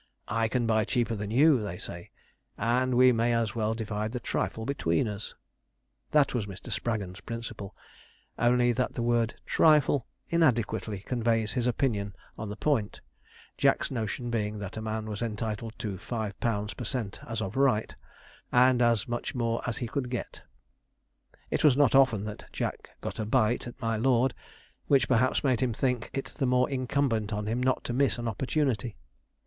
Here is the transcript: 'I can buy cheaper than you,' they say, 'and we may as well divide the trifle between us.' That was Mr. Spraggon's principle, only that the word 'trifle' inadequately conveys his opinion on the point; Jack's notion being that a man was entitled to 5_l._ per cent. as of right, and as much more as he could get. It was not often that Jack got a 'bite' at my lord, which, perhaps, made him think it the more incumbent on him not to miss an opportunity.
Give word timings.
'I 0.29 0.47
can 0.47 0.65
buy 0.65 0.83
cheaper 0.83 1.13
than 1.13 1.29
you,' 1.29 1.61
they 1.61 1.77
say, 1.77 2.09
'and 2.57 2.95
we 2.95 3.11
may 3.11 3.35
as 3.35 3.53
well 3.53 3.75
divide 3.75 4.13
the 4.13 4.19
trifle 4.19 4.65
between 4.65 5.07
us.' 5.07 5.35
That 6.09 6.33
was 6.33 6.47
Mr. 6.47 6.71
Spraggon's 6.71 7.19
principle, 7.21 7.75
only 8.35 8.71
that 8.71 8.95
the 8.95 9.03
word 9.03 9.35
'trifle' 9.45 10.07
inadequately 10.27 11.01
conveys 11.01 11.53
his 11.53 11.67
opinion 11.67 12.15
on 12.35 12.49
the 12.49 12.55
point; 12.55 13.01
Jack's 13.59 13.91
notion 13.91 14.31
being 14.31 14.57
that 14.57 14.75
a 14.75 14.81
man 14.81 15.05
was 15.07 15.21
entitled 15.21 15.75
to 15.77 15.97
5_l._ 15.99 16.75
per 16.77 16.83
cent. 16.83 17.19
as 17.27 17.39
of 17.39 17.55
right, 17.55 17.93
and 18.51 18.81
as 18.81 19.07
much 19.07 19.35
more 19.35 19.61
as 19.67 19.77
he 19.77 19.87
could 19.87 20.09
get. 20.09 20.41
It 21.51 21.63
was 21.63 21.77
not 21.77 21.93
often 21.93 22.23
that 22.23 22.51
Jack 22.51 22.89
got 23.01 23.19
a 23.19 23.25
'bite' 23.27 23.67
at 23.67 23.79
my 23.79 23.97
lord, 23.97 24.33
which, 24.87 25.07
perhaps, 25.07 25.43
made 25.43 25.59
him 25.61 25.73
think 25.73 26.09
it 26.11 26.25
the 26.25 26.47
more 26.47 26.67
incumbent 26.71 27.31
on 27.31 27.45
him 27.45 27.61
not 27.61 27.83
to 27.83 27.93
miss 27.93 28.17
an 28.17 28.27
opportunity. 28.27 28.95